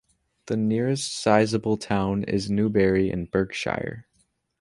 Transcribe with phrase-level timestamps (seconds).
[0.47, 4.07] The nearest sizeable town is Newbury in Berkshire.